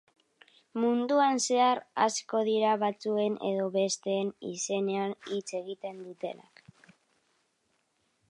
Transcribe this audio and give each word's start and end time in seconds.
Munduan 0.83 1.41
zehar 1.41 1.81
asko 2.05 2.41
dira 2.47 2.71
batzuen 2.83 3.35
edo 3.51 3.67
besteen 3.75 4.33
izenean 4.51 5.13
hitz 5.35 5.45
egiten 5.61 6.03
dutenak. 6.07 6.65